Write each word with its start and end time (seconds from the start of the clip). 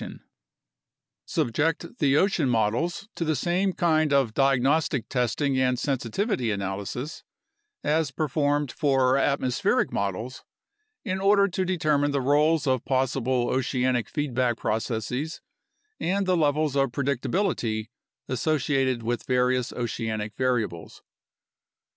84 0.01 0.07
UNDERSTANDING 0.07 0.23
CLIMATIC 0.25 1.13
CHANGE 1.13 1.31
Subject 1.31 1.99
the 1.99 2.17
ocean 2.17 2.49
models 2.49 3.09
to 3.13 3.23
the 3.23 3.35
same 3.35 3.71
kind 3.73 4.11
of 4.11 4.33
diagnostic 4.33 5.07
testing 5.09 5.59
and 5.59 5.77
sensitivity 5.77 6.49
analysis 6.49 7.23
as 7.83 8.09
performed 8.09 8.71
for 8.71 9.19
atmospheric 9.19 9.93
models, 9.93 10.43
in 11.05 11.21
order 11.21 11.47
to 11.49 11.63
determine 11.63 12.09
the 12.09 12.19
roles 12.19 12.65
of 12.65 12.83
possible 12.83 13.51
oceanic 13.51 14.09
feedback 14.09 14.57
processes 14.57 15.39
and 15.99 16.25
the 16.25 16.35
levels 16.35 16.75
of 16.75 16.89
predictability 16.91 17.89
associated 18.27 19.03
with 19.03 19.27
various 19.27 19.71
oceanic 19.71 20.33
variables. 20.35 21.03